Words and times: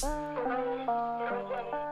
Bye. 0.00 1.88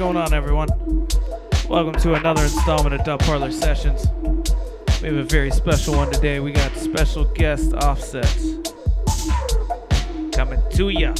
Going 0.00 0.16
on, 0.16 0.32
everyone? 0.32 0.68
Welcome 1.68 1.92
to 2.00 2.14
another 2.14 2.44
installment 2.44 2.94
of 2.94 3.04
Dub 3.04 3.20
Parlor 3.20 3.52
Sessions. 3.52 4.06
We 5.02 5.08
have 5.08 5.16
a 5.18 5.24
very 5.24 5.50
special 5.50 5.94
one 5.94 6.10
today. 6.10 6.40
We 6.40 6.52
got 6.52 6.74
special 6.74 7.24
guest 7.24 7.74
Offset's 7.74 8.56
coming 10.34 10.62
to 10.70 10.88
ya. 10.88 11.12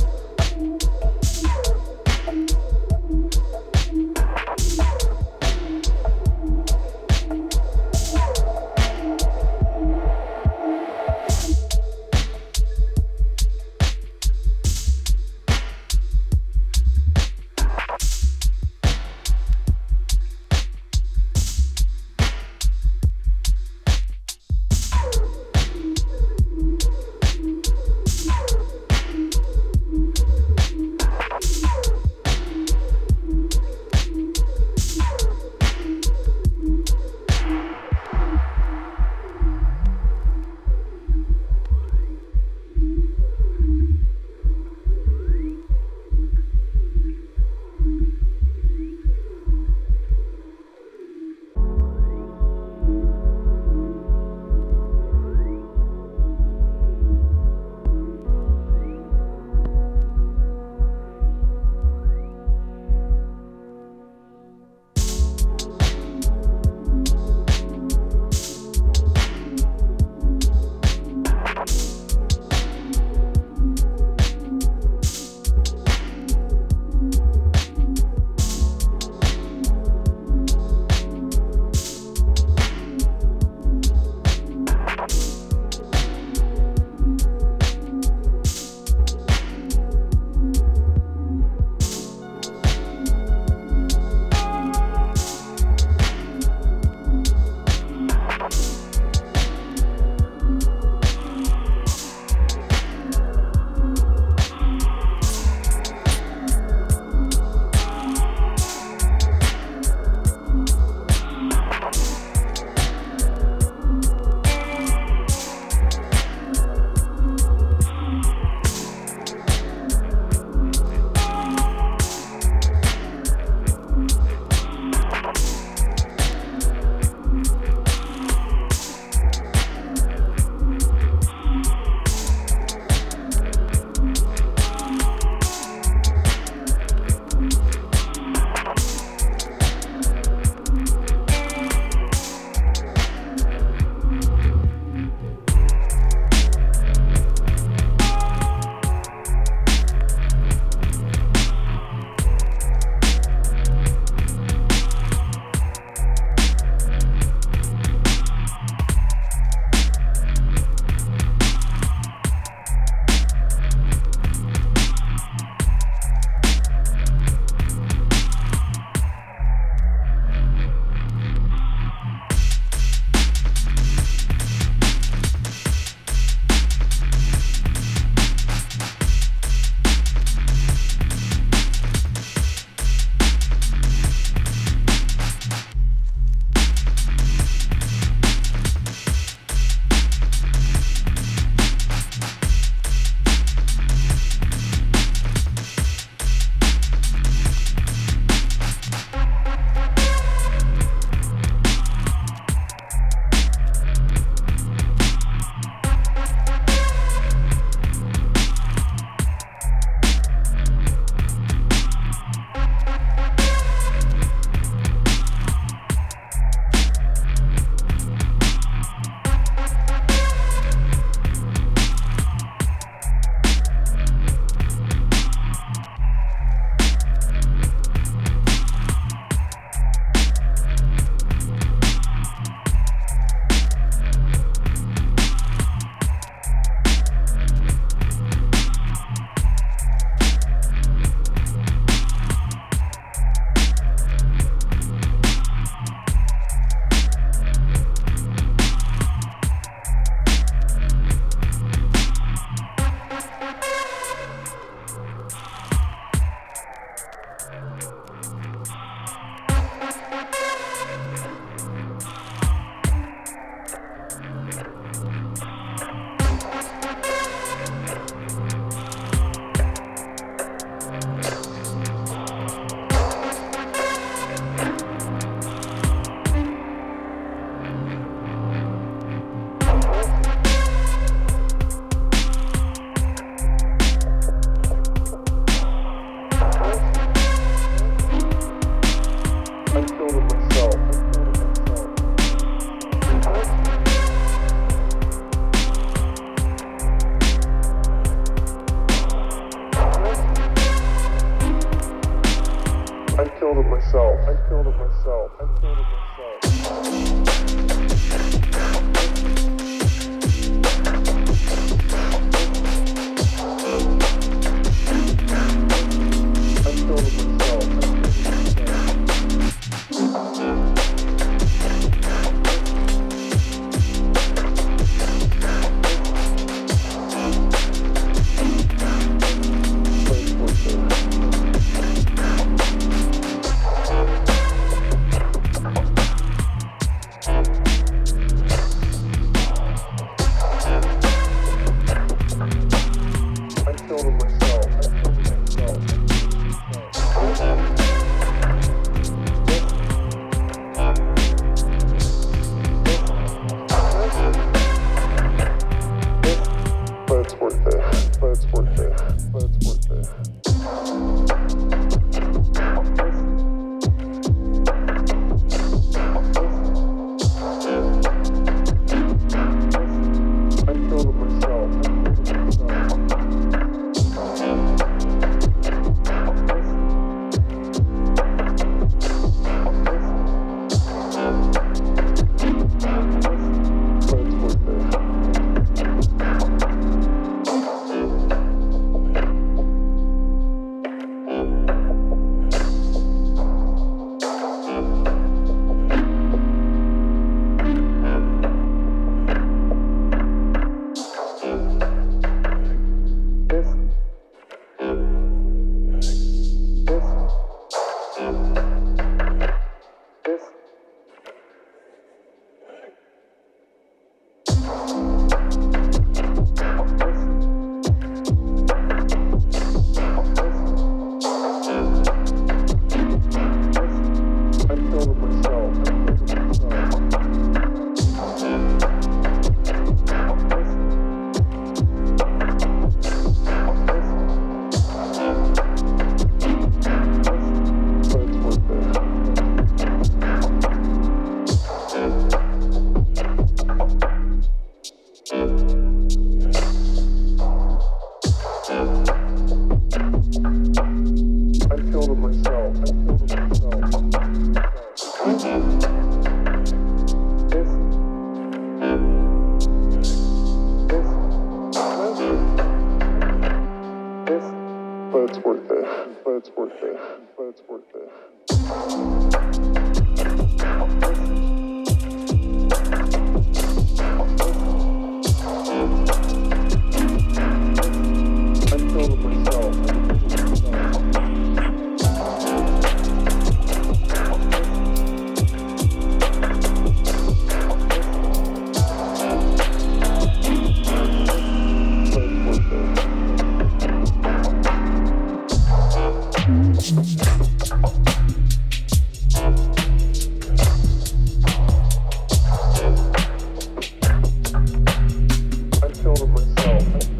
kill 506.02 506.26
myself. 506.28 507.19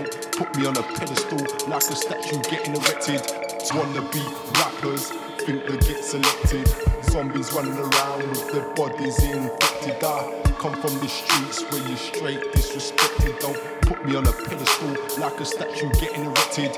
Don't 0.00 0.32
put 0.32 0.56
me 0.56 0.66
on 0.66 0.74
a 0.78 0.82
pedestal 0.82 1.36
like 1.68 1.82
a 1.82 1.94
statue 1.94 2.40
getting 2.48 2.74
erected. 2.74 3.20
Wanna 3.74 4.00
be 4.08 4.24
rappers 4.56 5.10
think 5.44 5.66
they 5.66 5.76
get 5.76 6.02
selected. 6.02 6.66
Zombies 7.04 7.52
running 7.52 7.76
around 7.76 8.26
with 8.30 8.50
their 8.50 8.66
bodies 8.74 9.22
infected. 9.22 10.02
I 10.02 10.54
come 10.58 10.72
from 10.80 10.98
the 11.00 11.08
streets 11.08 11.62
where 11.70 11.86
you're 11.86 11.98
straight 11.98 12.40
disrespected. 12.52 13.38
Don't 13.40 13.82
put 13.82 14.02
me 14.06 14.16
on 14.16 14.26
a 14.26 14.32
pedestal 14.32 14.96
like 15.18 15.38
a 15.38 15.44
statue 15.44 15.90
getting 16.00 16.24
erected. 16.24 16.74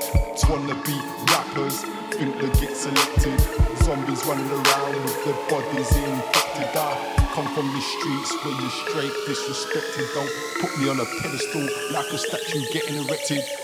Wanna 0.49 0.75
be 0.83 0.99
rappers 1.31 1.85
think 2.13 2.35
they 2.39 2.59
get 2.59 2.75
selected. 2.77 3.39
Zombies 3.83 4.23
running 4.25 4.49
around 4.49 4.95
with 5.03 5.25
their 5.25 5.39
bodies 5.49 5.89
infected. 5.97 6.69
I 6.75 7.29
come 7.33 7.47
from 7.55 7.67
the 7.73 7.81
streets 7.81 8.31
where 8.43 8.53
you're 8.53 8.77
straight 8.85 9.15
disrespected. 9.27 10.13
Don't 10.13 10.29
put 10.61 10.77
me 10.79 10.89
on 10.89 10.99
a 10.99 11.05
pedestal 11.21 11.67
like 11.91 12.11
a 12.13 12.17
statue 12.17 12.61
getting 12.71 12.95
erected. 13.03 13.62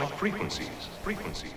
Frequencies, 0.00 0.16
frequencies, 0.18 0.88
frequencies. 1.02 1.51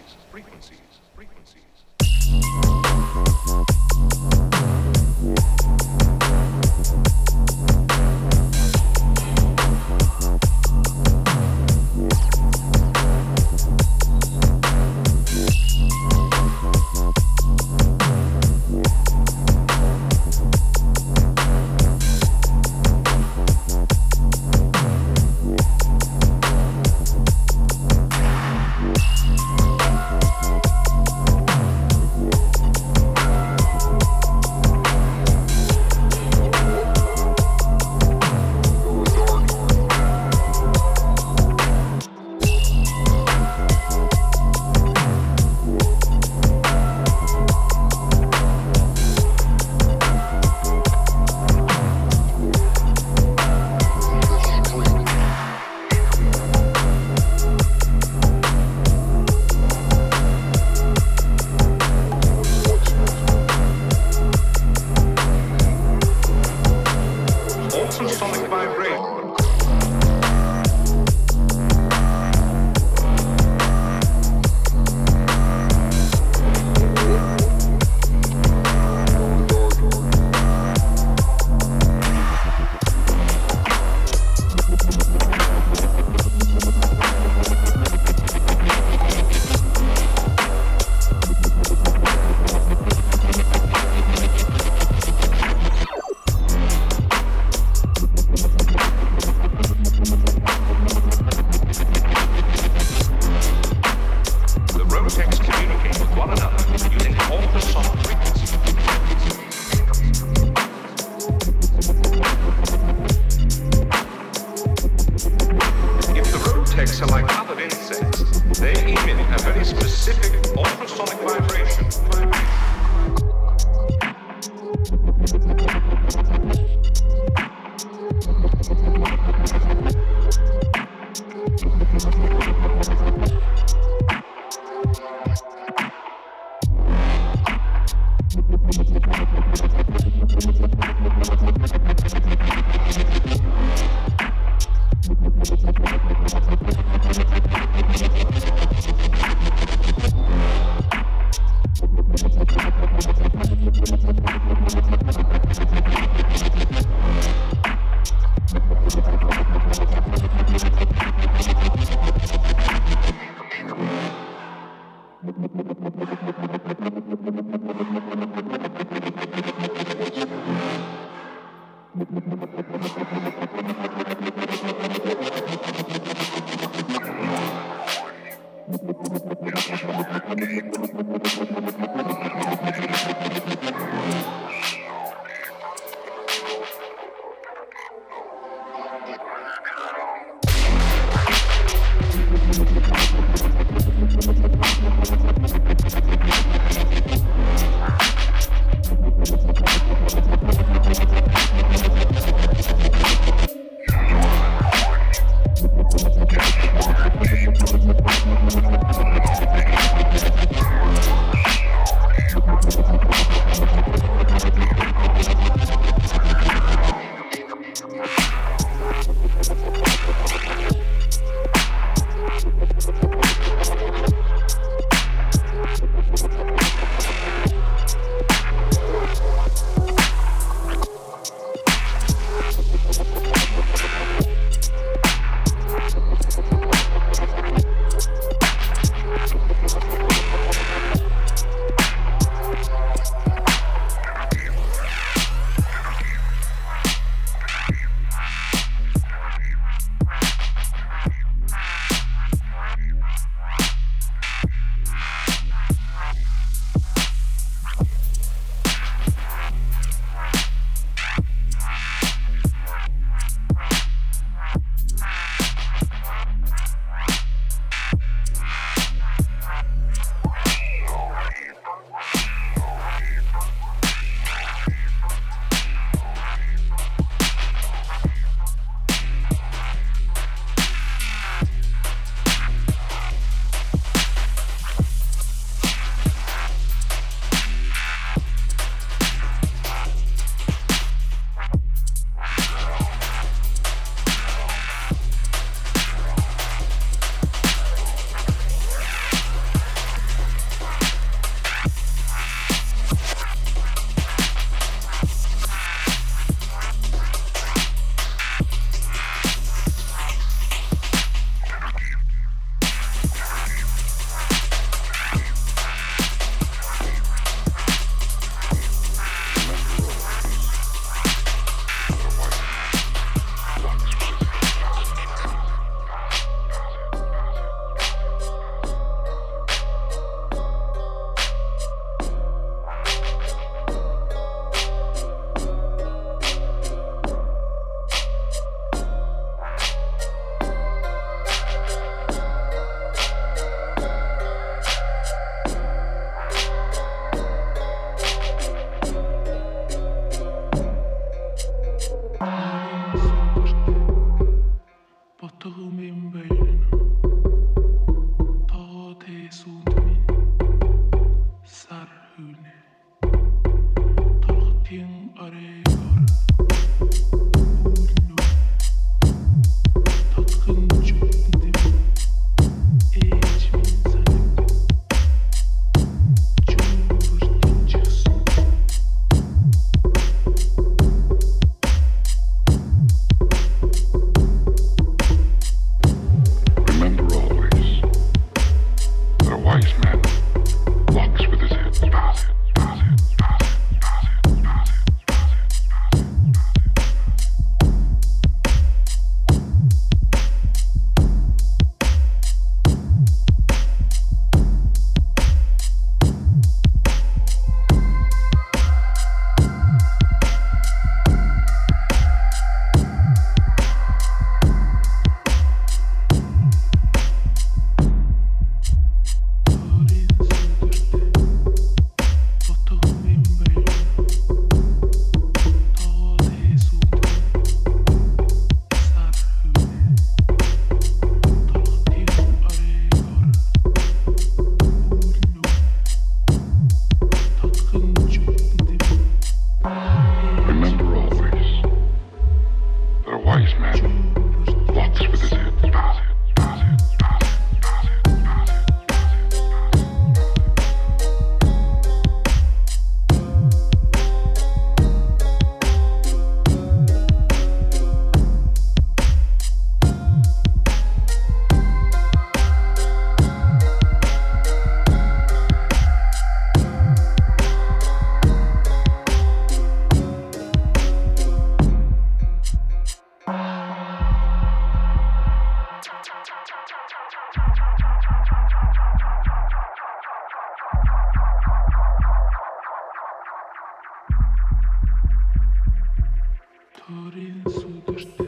çareyi 486.88 487.34
sığdırdı. 487.44 488.28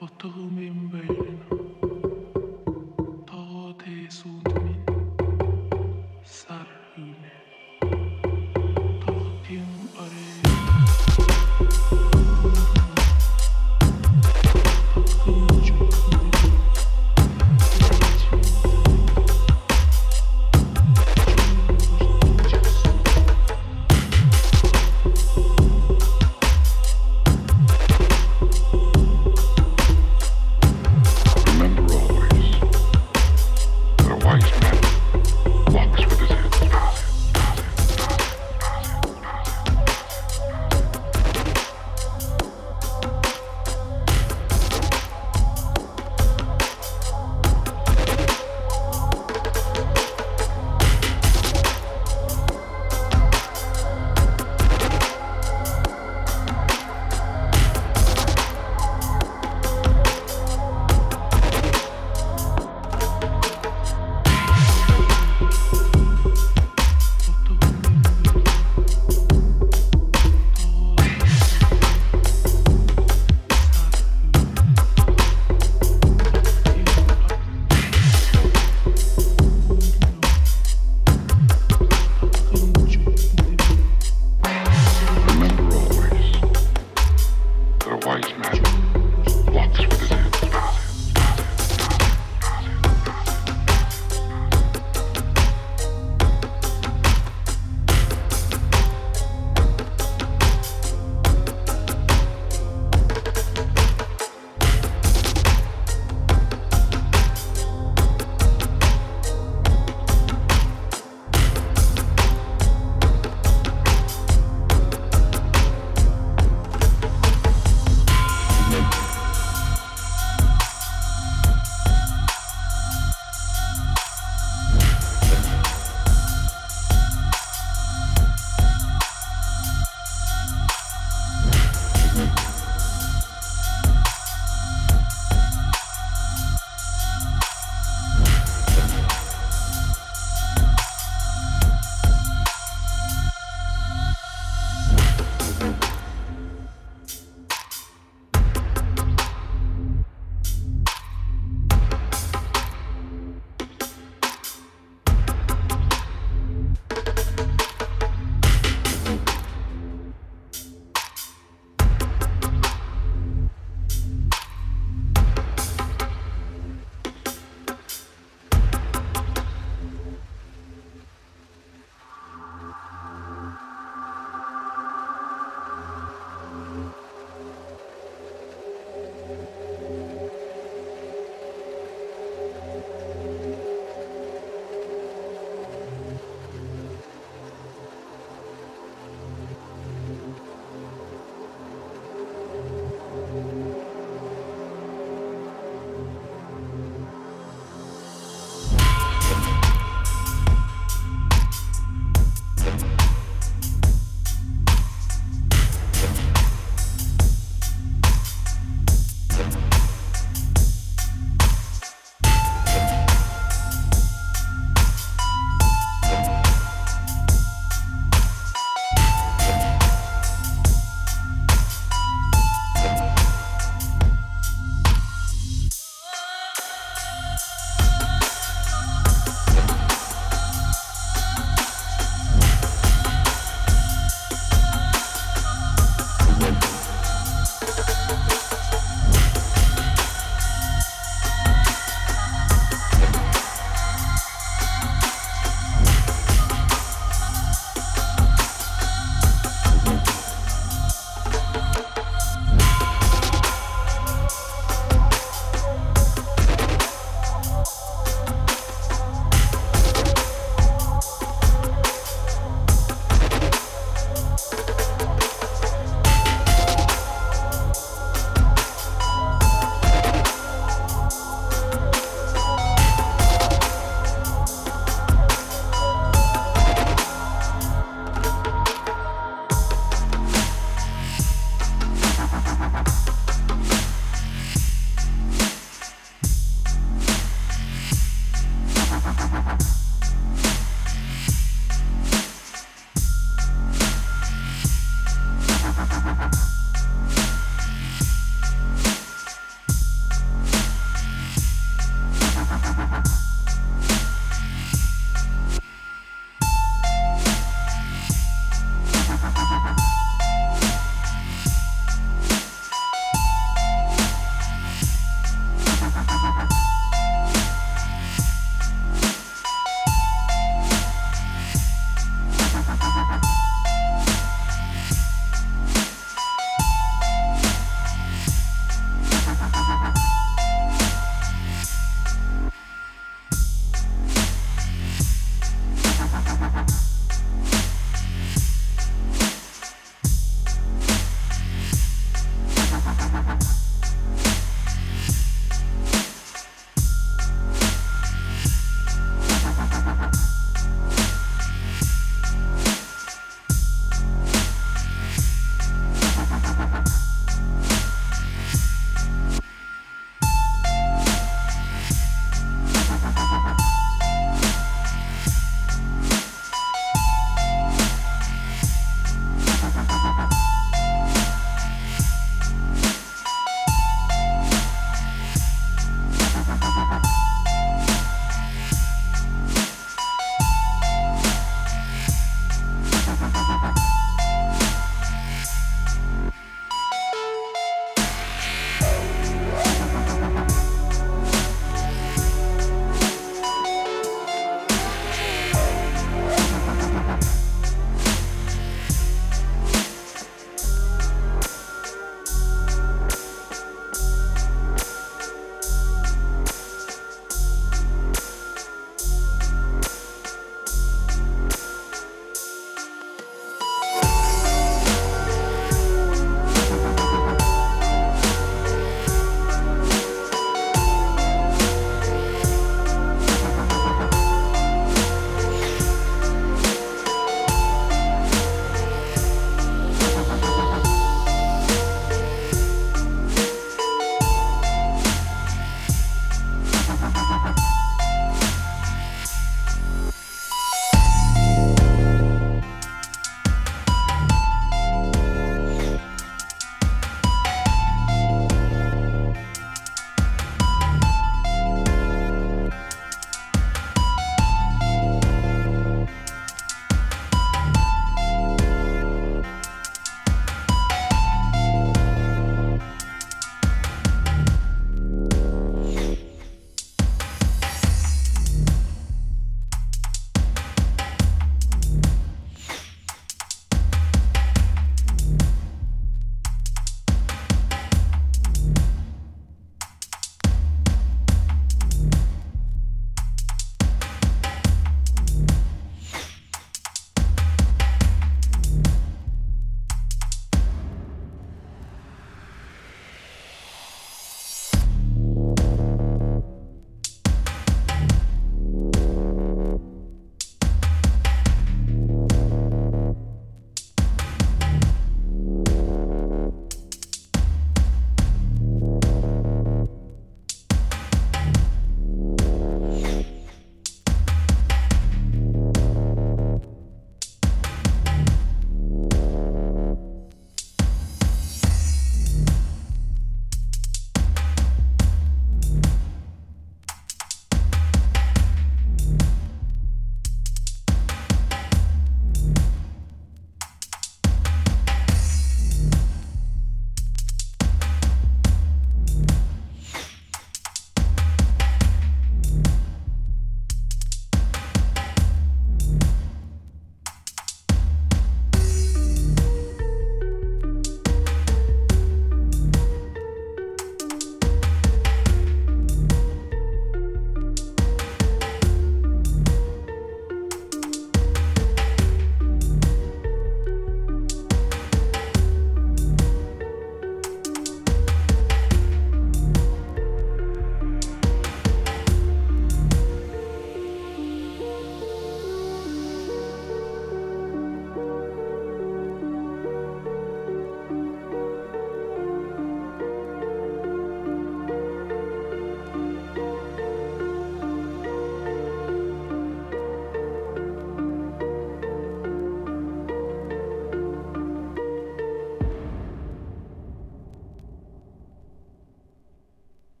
Batağım 0.00 0.58
emmi. 0.58 0.91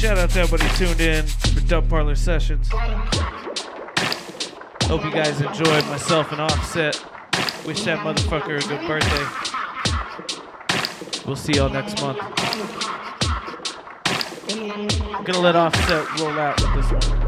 Shout 0.00 0.16
out 0.16 0.30
to 0.30 0.40
everybody 0.40 0.66
tuned 0.78 0.98
in 0.98 1.26
for 1.26 1.60
Dub 1.60 1.86
Parlor 1.90 2.14
Sessions. 2.14 2.70
Hope 4.84 5.04
you 5.04 5.10
guys 5.10 5.38
enjoyed 5.42 5.84
myself 5.88 6.32
and 6.32 6.40
Offset. 6.40 7.04
Wish 7.66 7.82
that 7.82 7.98
motherfucker 7.98 8.64
a 8.64 8.66
good 8.66 8.80
birthday. 8.88 9.26
We'll 11.26 11.36
see 11.36 11.52
y'all 11.52 11.68
next 11.68 12.00
month. 12.00 12.18
I'm 14.48 15.24
gonna 15.24 15.38
let 15.38 15.54
Offset 15.54 16.18
roll 16.18 16.30
out 16.30 16.58
with 16.62 16.76
this 16.76 16.90
one. 17.10 17.19